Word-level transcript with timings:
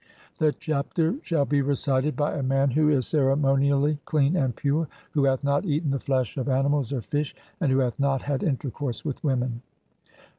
THIS 0.39 0.55
CHAPTER 0.55 1.17
SHALL 1.21 1.45
HE 1.51 1.61
RECITED 1.61 2.15
BY 2.15 2.35
A 2.37 2.41
MAN 2.41 2.71
WHO 2.71 2.89
IS 2.89 3.05
CEREMONIALLY 3.05 3.99
CLEAN 4.05 4.35
AND 4.35 4.55
PURE, 4.55 4.87
WHO 5.11 5.23
HATH 5.25 5.43
NOT 5.43 5.65
EATEN 5.67 5.91
THE 5.91 5.99
FLESH 5.99 6.37
OF 6.37 6.49
ANIMALS 6.49 6.91
OR 6.91 7.01
FISH, 7.01 7.35
AND 7.59 7.71
WHO 7.71 7.77
HATH 7.77 7.99
NOT 7.99 8.21
HAD 8.23 8.41
INTERCOURSE 8.41 9.05
WITH 9.05 9.23
WOMEN. 9.23 9.61